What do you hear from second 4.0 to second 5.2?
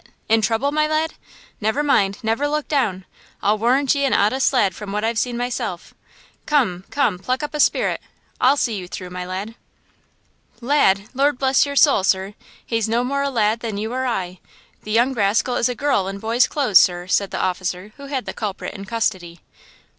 an honest lad from what I've